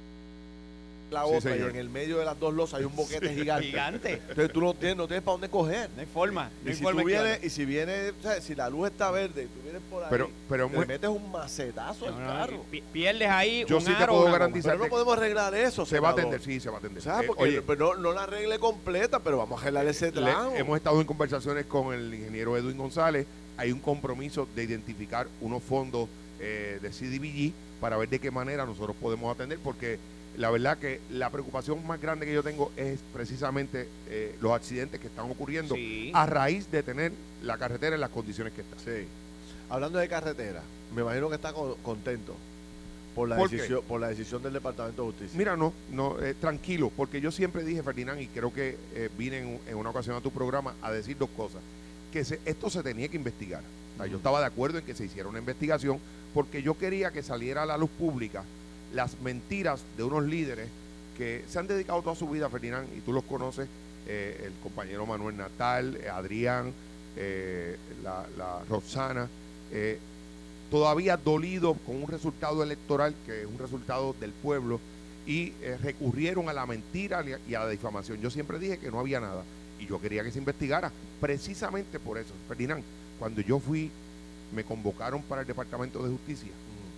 [1.11, 3.67] la otra y en el medio de las dos losas hay un boquete gigante.
[3.67, 4.13] Gigante.
[4.13, 5.89] Entonces tú no tienes, no tienes para dónde coger.
[5.95, 6.49] No hay forma.
[6.65, 9.45] y, si tú vienes, y si viene, o sea, si la luz está verde y
[9.47, 12.65] tú vienes por ahí, pero, pero te metes un macetazo al carro.
[12.93, 14.73] Pierdes ahí Yo un sí te puedo garantizar.
[14.73, 15.85] Pero no podemos arreglar eso.
[15.85, 17.03] Se va a atender, sí, se va a atender.
[17.03, 17.25] ¿Sabes?
[17.25, 20.53] Eh, Porque oye, pero no, la arregle completa, pero vamos a arreglar ese tramo.
[20.55, 23.27] hemos estado en conversaciones con el ingeniero Edwin González.
[23.57, 26.07] Hay un compromiso de identificar unos fondos
[26.39, 29.99] eh, de CDBG para ver de qué manera nosotros podemos atender, porque
[30.37, 34.99] la verdad que la preocupación más grande que yo tengo es precisamente eh, los accidentes
[34.99, 35.75] que están ocurriendo
[36.13, 37.11] a raíz de tener
[37.43, 38.77] la carretera en las condiciones que está.
[38.79, 39.07] Sí.
[39.69, 40.61] Hablando de carretera,
[40.95, 42.35] me imagino que está contento
[43.15, 45.37] por la decisión por la decisión del Departamento de Justicia.
[45.37, 49.59] Mira, no, no, eh, tranquilo, porque yo siempre dije, Ferdinand, y creo que eh, vine
[49.67, 51.61] en, una ocasión a tu programa a decir dos cosas,
[52.11, 53.63] que esto se tenía que investigar.
[54.09, 55.99] Yo estaba de acuerdo en que se hiciera una investigación
[56.33, 58.43] porque yo quería que saliera a la luz pública
[58.93, 60.67] las mentiras de unos líderes
[61.17, 63.67] que se han dedicado toda su vida, Ferdinand, y tú los conoces,
[64.07, 66.73] eh, el compañero Manuel Natal, eh, Adrián,
[67.15, 69.27] eh, la, la, Roxana,
[70.69, 74.79] todavía dolido con un resultado electoral que es un resultado del pueblo
[75.25, 78.19] y recurrieron a la mentira y a la difamación.
[78.19, 79.43] Yo siempre dije que no había nada
[79.79, 82.33] y yo quería que se investigara precisamente por eso.
[82.47, 82.83] Ferdinand,
[83.19, 83.91] cuando yo fui,
[84.53, 86.51] me convocaron para el Departamento de Justicia.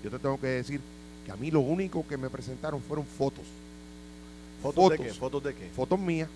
[0.04, 0.82] Yo te tengo que decir
[1.26, 3.46] que a mí lo único que me presentaron fueron fotos.
[4.62, 5.14] ¿Fotos, de qué?
[5.14, 5.70] ¿Fotos de qué?
[5.70, 6.30] Fotos mías.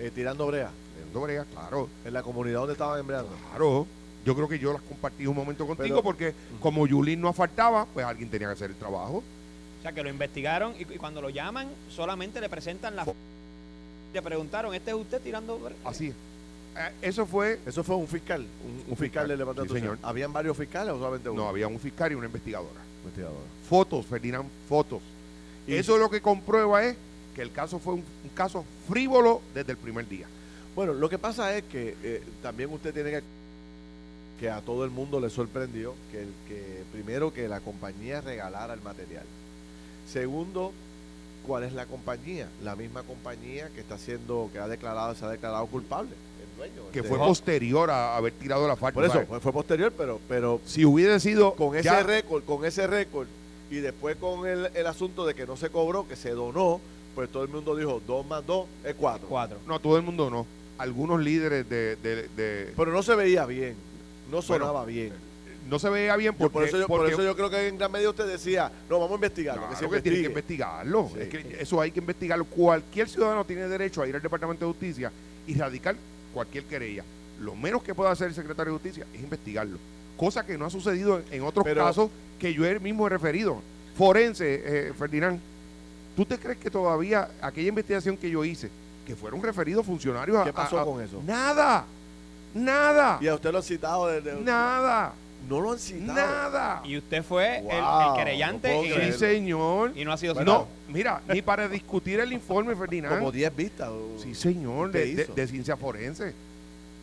[0.00, 0.70] Eh, tirando brea.
[0.96, 1.88] Tirando brea, claro.
[2.04, 3.30] En la comunidad donde estaban embreando.
[3.50, 3.86] Claro.
[4.24, 8.04] Yo creo que yo las compartí un momento contigo porque como Yulín no faltaba, pues
[8.04, 9.22] alguien tenía que hacer el trabajo.
[9.78, 13.16] O sea, que lo investigaron y, cuando lo llaman solamente le presentan la foto.
[14.12, 15.76] Le preguntaron, ¿este es usted tirando brea?
[15.84, 16.14] Así es.
[16.76, 17.60] eh, eso fue...
[17.64, 18.44] Eso fue un fiscal,
[18.88, 19.98] un, fiscal, de levantamiento sí, señor.
[20.02, 21.44] ¿Habían varios fiscales o solamente uno?
[21.44, 22.80] No, había un fiscal y una investigadora.
[23.68, 25.02] Fotos, Ferdinand, fotos.
[25.66, 26.96] Y eso lo que comprueba es
[27.34, 30.26] que el caso fue un, caso frívolo desde el primer día.
[30.74, 33.22] Bueno, lo que pasa es que eh, también usted tiene que
[34.38, 38.82] que a todo el mundo le sorprendió que, que primero que la compañía regalara el
[38.82, 39.24] material.
[40.10, 40.72] Segundo,
[41.46, 42.48] ¿cuál es la compañía?
[42.62, 46.10] La misma compañía que está siendo, que ha declarado, se ha declarado culpable.
[46.40, 48.94] El dueño, que fue posterior a haber tirado la falta.
[48.94, 53.28] Por eso, fue, posterior, pero, pero si hubiera sido con ese récord, con ese récord,
[53.70, 56.80] y después con el, el, asunto de que no se cobró, que se donó,
[57.14, 59.26] pues todo el mundo dijo dos más dos es cuatro.
[59.28, 59.58] Cuatro.
[59.66, 60.46] No, todo el mundo no.
[60.78, 63.74] Algunos líderes de, de, Pero no se veía bien
[64.30, 65.12] no sonaba bien.
[65.68, 67.90] No se veía bien porque, por, eso yo, por eso yo creo que en gran
[67.90, 69.68] medida usted decía, no, vamos a investigarlo.
[69.68, 71.10] que, se tiene que investigarlo.
[71.18, 72.44] Es que eso hay que investigarlo.
[72.44, 75.10] Cualquier ciudadano tiene derecho a ir al Departamento de Justicia
[75.46, 75.96] y radicar
[76.32, 77.04] cualquier querella.
[77.40, 79.78] Lo menos que pueda hacer el secretario de Justicia es investigarlo.
[80.16, 83.60] Cosa que no ha sucedido en otros casos que yo mismo he referido.
[83.96, 85.40] Forense, eh, Ferdinand,
[86.14, 88.70] ¿tú te crees que todavía aquella investigación que yo hice,
[89.06, 91.22] que fueron referidos funcionarios ¿Qué pasó con eso?
[91.24, 91.86] Nada.
[92.54, 93.18] Nada.
[93.20, 94.06] ¿Y a usted lo han citado?
[94.08, 94.40] Desde...
[94.40, 95.12] Nada.
[95.48, 96.14] No lo han citado.
[96.14, 96.82] Nada.
[96.84, 99.12] Y usted fue el, querellante.
[99.12, 99.92] sí, señor.
[99.94, 100.68] Y no ha sido citado.
[100.86, 103.18] No, mira, ni para discutir el informe, Ferdinand.
[103.18, 103.90] Como 10 vistas.
[104.22, 106.34] Sí, señor, de, ciencia forense.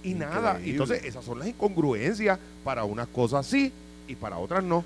[0.04, 0.60] Y nada.
[0.64, 2.40] Entonces, esas son las incongruencias.
[2.64, 3.72] Para unas cosas sí
[4.08, 4.84] y para otras no.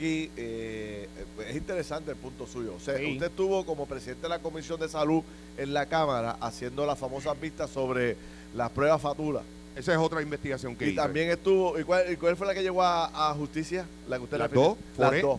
[0.00, 1.08] Y eh,
[1.48, 2.74] es interesante el punto suyo.
[2.74, 5.22] O sea, usted estuvo como presidente de la Comisión de Salud
[5.56, 8.16] en la Cámara haciendo las famosas vistas sobre
[8.54, 9.42] las pruebas Fatula.
[9.74, 13.34] Esa es otra investigación que y también estuvo, ¿y cuál, fue la que llegó a,
[13.36, 13.86] justicia?
[14.08, 14.76] La que usted las, dos,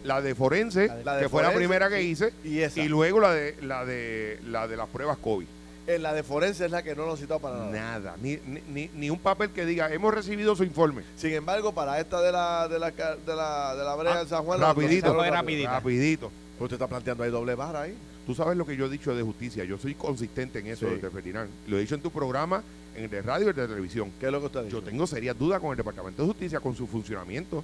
[0.04, 3.86] La de forense, que fue la primera que hice, y, y luego la de, la
[3.86, 5.46] de la de las pruebas COVID.
[5.86, 7.72] En la de forense es la que no lo citado para nada.
[7.72, 8.38] Nada, ni,
[8.70, 11.04] ni, ni, un papel que diga, hemos recibido su informe.
[11.18, 14.30] Sin embargo, para esta de la de la, de la, de la brea ah, de
[14.30, 15.70] San Juan, rapidito, rapidito.
[15.70, 16.32] rapidito.
[16.58, 17.98] Usted está planteando ahí doble barra ahí.
[18.26, 19.64] Tú sabes lo que yo he dicho de justicia.
[19.66, 21.50] Yo soy consistente en eso, Ferdinand.
[21.68, 22.64] Lo he dicho en tu programa,
[22.96, 24.12] en el de radio y el de televisión.
[24.20, 26.76] ¿Qué es lo que usted Yo tengo serias dudas con el Departamento de Justicia, con
[26.76, 27.64] su funcionamiento.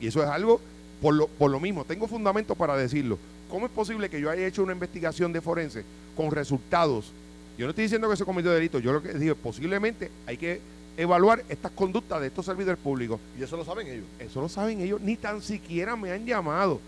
[0.00, 0.60] Y eso es algo,
[1.02, 3.18] por lo, por lo mismo, tengo fundamento para decirlo.
[3.50, 5.84] ¿Cómo es posible que yo haya hecho una investigación de forense
[6.16, 7.12] con resultados?
[7.58, 8.78] Yo no estoy diciendo que se cometió delito.
[8.78, 10.60] Yo lo que digo es posiblemente hay que
[10.96, 13.20] evaluar estas conductas de estos servidores públicos.
[13.38, 14.06] ¿Y eso lo saben ellos?
[14.18, 15.00] Eso lo saben ellos.
[15.00, 16.80] Ni tan siquiera me han llamado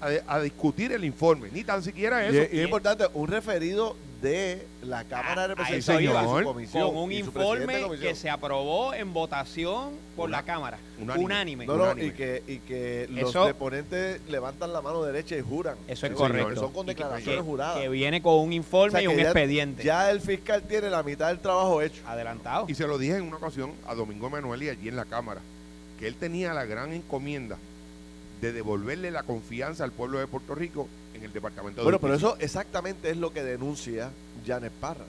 [0.00, 2.36] a, discutir el informe, ni tan siquiera eso.
[2.36, 8.28] Y, es importante, un referido de la Cámara de Representantes con un informe que se
[8.28, 10.78] aprobó en votación por la Cámara,
[11.16, 11.64] unánime.
[11.64, 15.76] Y que, y que los deponentes levantan la mano derecha y juran.
[15.86, 16.56] Eso es correcto.
[16.56, 17.78] son con declaraciones juradas.
[17.78, 19.82] Que viene con un informe y un expediente.
[19.84, 22.02] Ya el fiscal tiene la mitad del trabajo hecho.
[22.06, 22.66] Adelantado.
[22.68, 25.40] Y se lo dije en una ocasión a Domingo Manuel y allí en la Cámara,
[25.98, 27.56] que él tenía la gran encomienda
[28.40, 32.14] de devolverle la confianza al pueblo de Puerto Rico en el Departamento de Bueno, pero
[32.14, 34.10] eso exactamente es lo que denuncia
[34.46, 35.04] Janet Parra.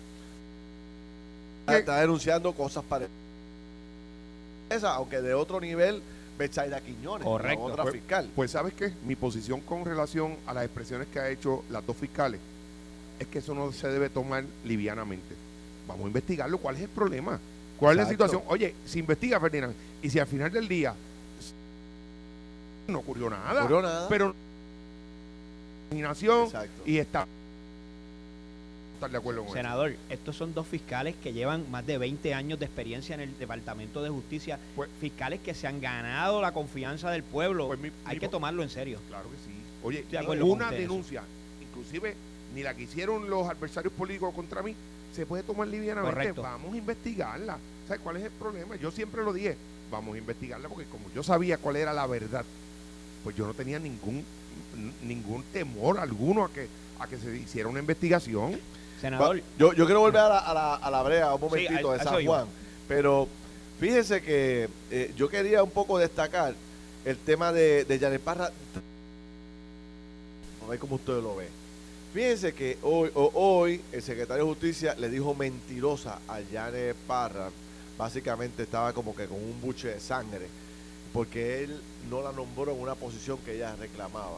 [1.68, 3.14] Está denunciando cosas parecidas.
[4.84, 6.02] Aunque de otro nivel,
[6.38, 7.64] Bechaida Quiñones, Correcto.
[7.64, 8.30] otra pues, fiscal.
[8.36, 11.98] Pues sabes qué, mi posición con relación a las expresiones que ha hecho las dos
[11.98, 12.40] fiscales
[13.20, 15.36] es que eso no se debe tomar livianamente.
[15.88, 16.58] Vamos a investigarlo.
[16.58, 17.40] ¿Cuál es el problema?
[17.78, 18.42] ¿Cuál es la situación?
[18.48, 20.94] Oye, se investiga, Ferdinand, y si al final del día
[22.90, 23.54] no ocurrió nada.
[23.54, 24.08] No ocurrió nada.
[24.10, 24.36] Pero
[25.92, 26.50] imaginación
[26.86, 27.26] y está
[29.00, 32.60] estar de acuerdo con Senador, estos son dos fiscales que llevan más de 20 años
[32.60, 37.10] de experiencia en el Departamento de Justicia, pues, fiscales que se han ganado la confianza
[37.10, 37.68] del pueblo.
[37.68, 39.00] Pues Hay que tomarlo en serio.
[39.08, 39.56] Claro que sí.
[39.82, 40.06] Oye,
[40.44, 41.24] una denuncia,
[41.62, 42.14] inclusive
[42.54, 44.76] ni la que hicieron los adversarios políticos contra mí,
[45.16, 46.42] se puede tomar livianamente.
[46.42, 47.58] Vamos a investigarla.
[47.88, 48.76] ¿Sabes cuál es el problema?
[48.76, 49.56] Yo siempre lo dije,
[49.90, 52.44] vamos a investigarla porque como yo sabía cuál era la verdad,
[53.24, 54.24] pues yo no tenía ningún
[55.04, 56.68] ningún temor alguno a que
[57.00, 58.60] a que se hiciera una investigación.
[59.00, 59.42] Senador.
[59.58, 62.26] Yo, yo quiero volver a la, a la, a la brea un momentito de San
[62.26, 62.48] Juan,
[62.88, 63.28] pero
[63.80, 66.54] fíjese que eh, yo quería un poco destacar
[67.06, 68.52] el tema de, de Janet Parra.
[70.66, 71.48] A ver cómo usted lo ve.
[72.14, 77.50] Fíjense que hoy, hoy el secretario de Justicia le dijo mentirosa a Janet Parra.
[77.98, 80.48] Básicamente estaba como que con un buche de sangre
[81.14, 84.38] porque él no la nombró en una posición que ella reclamaba.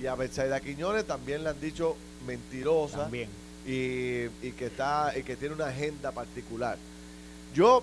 [0.00, 3.08] Y a Betsaida Quiñones también le han dicho mentirosa
[3.66, 6.76] Y, que está y que tiene una agenda particular.
[7.54, 7.82] Yo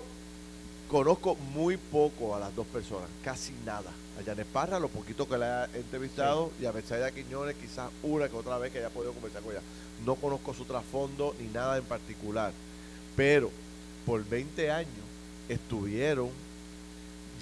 [0.88, 3.90] conozco muy poco a las dos personas, casi nada.
[4.20, 8.28] A Janet Parra, lo poquito que la he entrevistado, y a Betsaida Quiñones quizás una
[8.28, 9.62] que otra vez que haya podido conversar con ella.
[10.04, 12.52] No conozco su trasfondo ni nada en particular.
[13.16, 13.50] Pero
[14.04, 14.90] por 20 años
[15.48, 16.30] estuvieron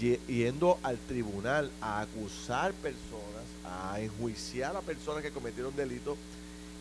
[0.00, 6.16] yendo al tribunal a acusar personas, a enjuiciar a personas que cometieron delitos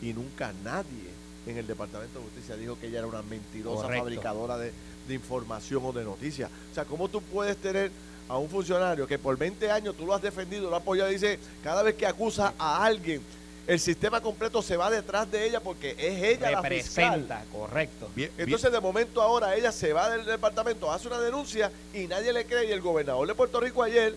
[0.01, 1.09] y nunca nadie
[1.45, 4.71] en el Departamento de Justicia dijo que ella era una mentirosa fabricadora de,
[5.07, 6.49] de, información o de noticias.
[6.71, 7.91] O sea, ¿cómo tú puedes tener
[8.27, 11.15] a un funcionario que por 20 años tú lo has defendido, lo has apoyado y
[11.15, 13.21] dice, cada vez que acusa a alguien,
[13.69, 17.27] el sistema completo se va detrás de ella porque es ella la fiscal.
[17.51, 18.09] correcto.
[18.15, 22.45] Entonces, de momento ahora, ella se va del departamento, hace una denuncia y nadie le
[22.45, 22.65] cree.
[22.65, 24.15] Y el gobernador de Puerto Rico ayer,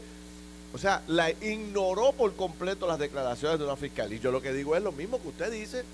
[0.72, 4.10] o sea, la ignoró por completo las declaraciones de una fiscal.
[4.10, 5.84] Y yo lo que digo es lo mismo que usted dice.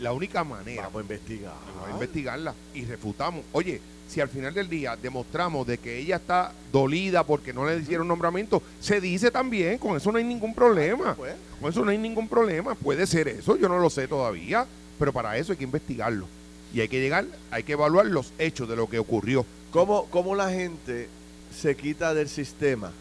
[0.00, 0.82] La única manera.
[0.82, 1.54] Vamos a investigar.
[1.74, 3.44] Vamos a investigarla y refutamos.
[3.52, 7.76] Oye, si al final del día demostramos de que ella está dolida porque no le
[7.78, 11.14] hicieron nombramiento, se dice también, con eso no hay ningún problema.
[11.14, 11.34] Pues.
[11.60, 12.74] Con eso no hay ningún problema.
[12.74, 14.66] Puede ser eso, yo no lo sé todavía,
[14.98, 16.26] pero para eso hay que investigarlo.
[16.72, 19.44] Y hay que llegar, hay que evaluar los hechos de lo que ocurrió.
[19.72, 21.08] ¿Cómo, cómo la gente
[21.54, 22.92] se quita del sistema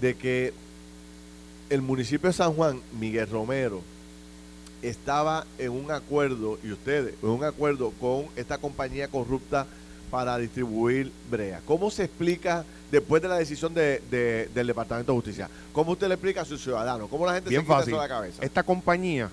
[0.00, 0.52] de que
[1.70, 3.82] el municipio de San Juan, Miguel Romero,
[4.82, 9.66] estaba en un acuerdo, y ustedes, en un acuerdo con esta compañía corrupta
[10.10, 11.60] para distribuir brea.
[11.66, 15.50] ¿Cómo se explica después de la decisión de, del Departamento de Justicia?
[15.72, 17.08] ¿Cómo usted le explica a sus ciudadanos?
[17.08, 18.42] ¿Cómo la gente se quita eso de la cabeza?
[18.42, 19.30] Esta compañía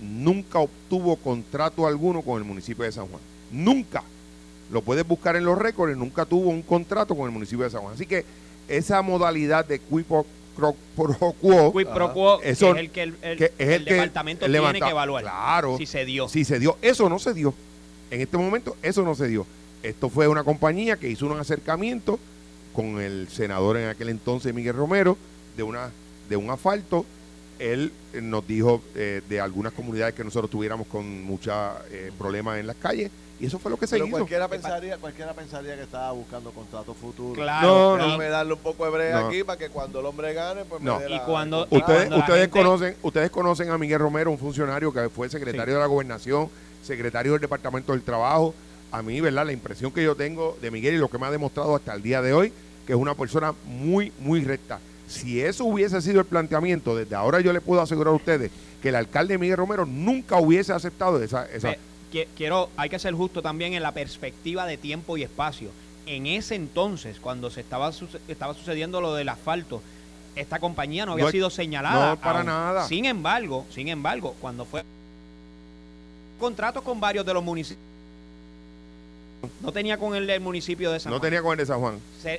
[0.00, 3.20] nunca obtuvo contrato alguno con el municipio de San Juan.
[3.50, 4.02] Nunca.
[4.70, 7.82] Lo puedes buscar en los récords, nunca tuvo un contrato con el municipio de San
[7.82, 7.94] Juan.
[7.94, 8.24] Así que
[8.66, 10.04] esa modalidad de quid
[10.54, 10.74] pro
[12.12, 15.22] quo, es el que el, departamento tiene que evaluar.
[15.22, 15.76] Claro.
[15.78, 16.28] Si se dio.
[16.28, 16.76] Si se dio.
[16.82, 17.54] Eso no se dio.
[18.10, 19.46] En este momento, eso no se dio.
[19.82, 22.18] Esto fue una compañía que hizo un acercamiento
[22.72, 25.16] con el senador en aquel entonces, Miguel Romero,
[25.56, 25.90] de, una,
[26.28, 27.04] de un asfalto.
[27.58, 31.54] Él eh, nos dijo eh, de algunas comunidades que nosotros tuviéramos con muchos
[31.90, 33.10] eh, problemas en las calles.
[33.40, 34.08] Y eso fue lo que se hizo.
[34.08, 37.34] Cualquiera pensaría, cualquiera pensaría que estaba buscando contratos futuros.
[37.34, 37.96] Claro.
[37.96, 40.80] No, Déjame darle un poco de brega aquí para que cuando el hombre gane, pues
[40.80, 41.00] no.
[41.00, 45.28] me y cuando, ustedes, ustedes conocen, ustedes conocen a Miguel Romero, un funcionario que fue
[45.28, 46.48] secretario de la gobernación,
[46.82, 48.54] secretario del Departamento del Trabajo,
[48.92, 49.44] a mí, ¿verdad?
[49.44, 52.02] La impresión que yo tengo de Miguel y lo que me ha demostrado hasta el
[52.02, 52.52] día de hoy,
[52.86, 54.78] que es una persona muy, muy recta.
[55.08, 58.90] Si eso hubiese sido el planteamiento, desde ahora yo le puedo asegurar a ustedes que
[58.90, 61.46] el alcalde Miguel Romero nunca hubiese aceptado esa...
[61.46, 61.74] esa
[62.36, 65.70] quiero, hay que ser justo también en la perspectiva de tiempo y espacio.
[66.06, 67.90] En ese entonces, cuando se estaba,
[68.28, 69.82] estaba sucediendo lo del asfalto,
[70.36, 72.10] esta compañía no había sido señalada.
[72.10, 72.86] No, para nada.
[72.86, 74.84] Sin embargo, sin embargo, cuando fue
[76.38, 77.94] contratos con varios de los municipios
[79.60, 81.18] no tenía con el del municipio de San Juan.
[81.18, 81.98] No tenía con el de San Juan.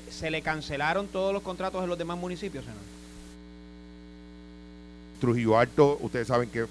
[0.10, 2.84] ¿Se, le cancelaron todos los contratos de los demás municipios, senador?
[5.22, 6.66] Trujillo Alto, ustedes saben que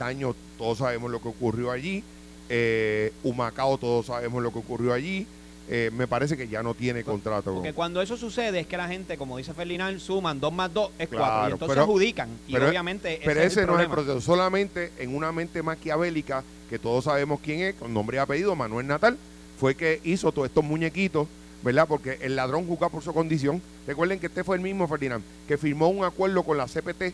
[0.00, 2.04] año todos sabemos lo que ocurrió allí.
[2.50, 5.26] Eh, Humacao, todos sabemos lo que ocurrió allí.
[5.70, 7.54] Eh, me parece que ya no tiene contrato.
[7.54, 10.90] Porque cuando eso sucede es que la gente, como dice Ferdinand, suman dos más dos
[10.98, 11.50] es cuatro.
[11.50, 12.28] Y entonces adjudican.
[12.48, 13.20] Y obviamente.
[13.22, 14.20] Pero ese, no es el proceso.
[14.20, 18.86] Solamente en una mente maquiavélica, que todos sabemos quién es, con nombre y apellido, Manuel
[18.86, 19.18] Natal,
[19.60, 21.28] fue que hizo todos estos muñequitos,
[21.62, 21.86] ¿verdad?
[21.86, 23.60] Porque el ladrón juzga por su condición.
[23.86, 27.12] Recuerden que este fue el mismo Ferdinand, que firmó un acuerdo con la CPT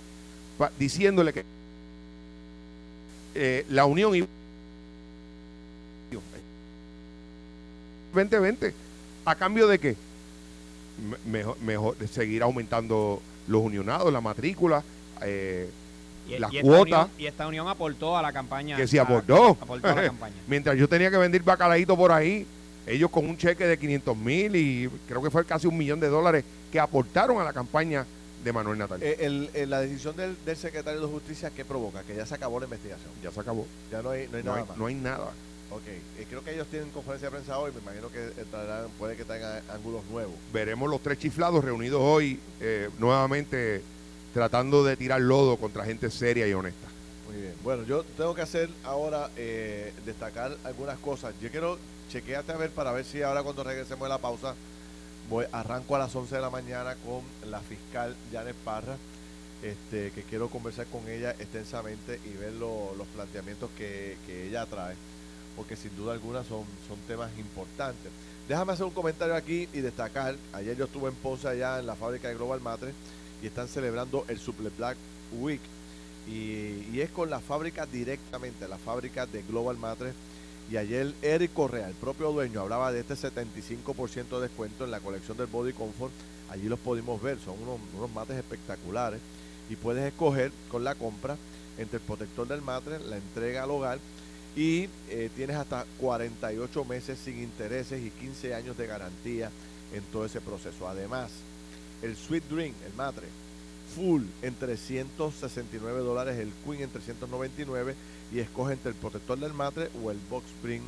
[0.78, 1.44] diciéndole que
[3.35, 4.27] eh, la unión iba
[8.14, 8.75] 2020.
[9.25, 9.97] ¿A cambio de qué?
[11.27, 14.85] Mejor, mejor seguir aumentando los unionados, la matrícula,
[15.23, 15.68] eh,
[16.38, 17.09] las cuotas.
[17.18, 18.77] y esta unión aportó a la campaña.
[18.77, 19.59] Que sí aportó.
[20.47, 22.47] Mientras yo tenía que vender bacalaíto por ahí,
[22.87, 26.09] ellos con un cheque de 500 mil y creo que fue casi un millón de
[26.09, 28.07] dólares que aportaron a la campaña
[28.44, 29.00] de Manuel Natal.
[29.02, 32.02] Eh, la decisión del, secretario de Justicia, ¿qué provoca?
[32.02, 33.11] Que ya se acabó la investigación.
[33.22, 33.66] Ya se acabó.
[33.90, 34.66] Ya no hay, no hay nada.
[34.76, 35.33] no hay nada.
[35.70, 38.30] Ok, eh, creo que ellos tienen conferencia de prensa hoy, me imagino que
[38.98, 40.35] puede que tengan ángulos nuevos.
[40.52, 43.83] Veremos los tres chiflados reunidos hoy, eh, nuevamente
[44.33, 46.87] tratando de tirar lodo contra gente seria y honesta.
[47.26, 51.35] Muy bien, bueno, yo tengo que hacer ahora, eh, destacar algunas cosas.
[51.40, 51.78] Yo quiero,
[52.11, 54.54] chequearte a ver para ver si ahora cuando regresemos de la pausa,
[55.29, 58.97] voy, arranco a las 11 de la mañana con la fiscal Janet Parra.
[59.63, 64.95] Este, que quiero conversar con ella extensamente y ver los planteamientos que, que ella trae
[65.57, 68.11] porque sin duda alguna son, son temas importantes.
[68.49, 71.95] Déjame hacer un comentario aquí y destacar, ayer yo estuve en Ponce allá en la
[71.95, 72.95] fábrica de Global Matres
[73.43, 74.97] y están celebrando el Suple Black
[75.33, 75.61] Week
[76.27, 80.14] y, es con la fábrica directamente, la fábrica de Global Matres
[80.71, 85.01] y ayer Eric Correa, el propio dueño, hablaba de este 75% de descuento en la
[85.01, 86.12] colección del Body Comfort.
[86.51, 89.21] Allí los pudimos ver, son unos, unos mates espectaculares
[89.69, 91.37] y puedes escoger con la compra
[91.79, 93.99] entre el protector del matre, la entrega al hogar
[94.57, 99.51] y eh, tienes hasta 48 meses sin intereses y 15 años de garantía
[99.93, 100.89] en todo ese proceso.
[100.89, 101.31] Además,
[102.03, 103.27] el Sweet Drink, el matre,
[103.95, 107.95] full en 369 dólares, el Queen en 399
[108.33, 110.83] y escoge entre el protector del matre o el Box Spring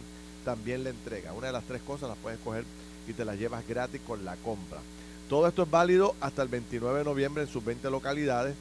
[0.45, 1.33] también le entrega.
[1.33, 2.65] Una de las tres cosas las puedes escoger
[3.09, 4.79] y te las llevas gratis con la compra.
[5.29, 8.55] Todo esto es válido hasta el 29 de noviembre en sus 20 localidades.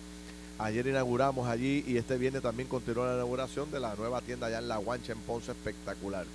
[0.57, 4.59] Ayer inauguramos allí y este viernes también continúa la inauguración de la nueva tienda allá
[4.59, 6.25] en La Guancha en Ponce, espectacular.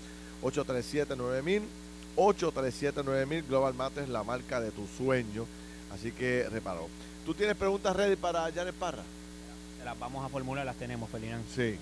[0.43, 1.63] 837-9000,
[2.17, 5.47] 837-9000, Global Matres, la marca de tu sueño.
[5.93, 6.89] Así que reparo.
[7.27, 9.03] ¿Tú tienes preguntas ready para Janet Parra?
[9.85, 11.45] Las vamos a formular, las tenemos, Ferdinand.
[11.55, 11.79] Sí.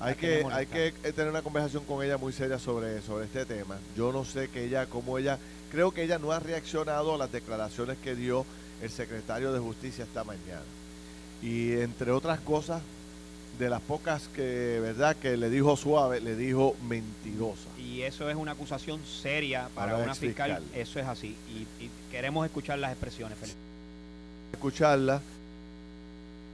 [0.00, 3.78] Hay que, hay que tener una conversación con ella muy seria sobre, sobre este tema.
[3.96, 5.38] Yo no sé que ella, como ella,
[5.70, 8.44] creo que ella no ha reaccionado a las declaraciones que dio
[8.82, 10.62] el secretario de Justicia esta mañana.
[11.42, 12.82] Y entre otras cosas,
[13.58, 17.68] de las pocas que, ¿verdad?, que le dijo suave, le dijo mentirosa.
[17.78, 20.62] Y eso es una acusación seria para una fiscal.
[20.74, 21.36] Eso es así.
[21.48, 21.66] Y,
[22.10, 23.58] queremos escuchar las expresiones, Felipe.
[24.52, 25.20] Escucharla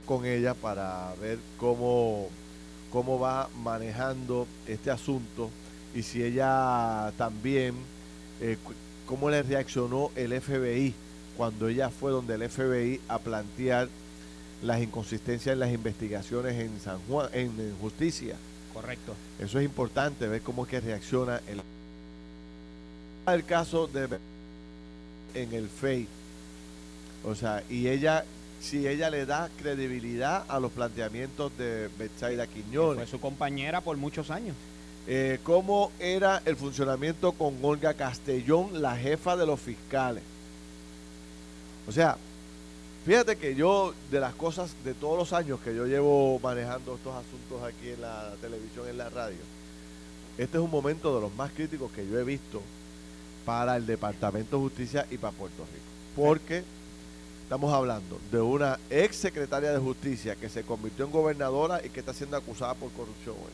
[0.05, 2.29] con ella para ver cómo,
[2.91, 5.49] cómo va manejando este asunto
[5.93, 7.75] y si ella también,
[8.39, 8.57] eh,
[9.05, 10.93] cómo le reaccionó el FBI
[11.37, 13.89] cuando ella fue donde el FBI a plantear
[14.61, 18.35] las inconsistencias en las investigaciones en San Juan, en, justicia.
[18.73, 19.15] Correcto.
[19.39, 21.61] Eso es importante, ver cómo es que reacciona el,
[23.33, 24.07] el caso de
[25.33, 26.07] en el FEI.
[27.23, 28.23] O sea, y ella,
[28.61, 33.09] si ella le da credibilidad a los planteamientos de Betsaida Quiñones.
[33.09, 34.55] Fue su compañera por muchos años.
[35.07, 40.23] Eh, ¿Cómo era el funcionamiento con Olga Castellón, la jefa de los fiscales?
[41.87, 42.17] O sea,
[43.05, 47.15] Fíjate que yo, de las cosas, de todos los años que yo llevo manejando estos
[47.15, 49.39] asuntos aquí en la televisión, en la radio,
[50.37, 52.61] este es un momento de los más críticos que yo he visto
[53.43, 55.85] para el Departamento de Justicia y para Puerto Rico.
[56.15, 56.63] Porque
[57.51, 61.99] estamos hablando de una ex secretaria de Justicia que se convirtió en gobernadora y que
[61.99, 63.51] está siendo acusada por corrupción hoy.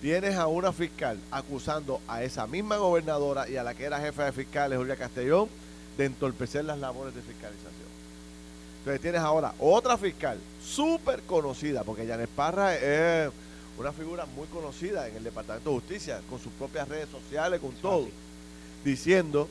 [0.00, 4.24] Tienes a una fiscal acusando a esa misma gobernadora y a la que era jefa
[4.24, 5.50] de fiscales, Julia Castellón,
[5.98, 7.90] de entorpecer las labores de fiscalización.
[8.78, 13.30] Entonces tienes ahora otra fiscal súper conocida, porque Janet Parra es
[13.76, 17.72] una figura muy conocida en el Departamento de Justicia, con sus propias redes sociales, con
[17.82, 18.08] todo,
[18.82, 19.46] diciendo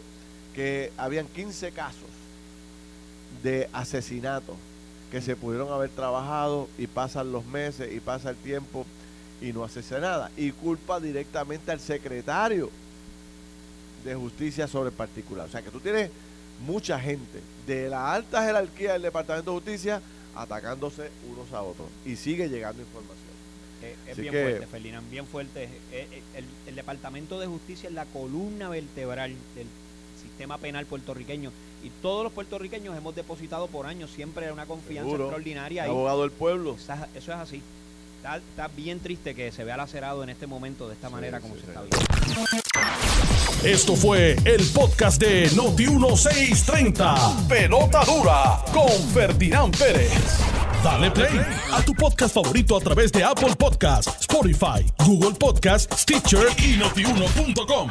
[0.56, 2.17] que habían 15 casos
[3.44, 4.56] de asesinato
[5.12, 8.86] que se pudieron haber trabajado y pasan los meses y pasa el tiempo
[9.42, 10.32] y no hace nada.
[10.36, 12.70] Y culpa directamente al secretario
[14.04, 15.48] de justicia sobre el particular.
[15.48, 16.10] O sea que tú tienes
[16.66, 20.02] mucha gente de la alta jerarquía del Departamento de Justicia
[20.36, 21.88] atacándose unos a otros.
[22.06, 23.28] Y sigue llegando información.
[23.82, 25.64] Eh, es bien fuerte, Ferdinand, bien fuerte.
[25.64, 29.68] Eh, eh, el, el, Departamento de Justicia es la columna vertebral del
[30.38, 31.52] sistema penal puertorriqueño.
[31.84, 35.86] Y todos los puertorriqueños hemos depositado por años siempre una confianza extraordinaria.
[35.86, 36.76] abogado del pueblo.
[36.76, 37.64] Eso es así.
[38.18, 41.62] Está, bien triste que se vea lacerado en este momento de esta manera como se
[41.62, 41.98] está viendo.
[43.64, 47.48] Esto fue el podcast de Noti1630.
[47.48, 50.12] Pelota dura con Ferdinand Pérez.
[50.84, 56.48] Dale play a tu podcast favorito a través de Apple Podcasts, Spotify, Google Podcasts, Stitcher
[56.60, 57.90] y notiuno.com.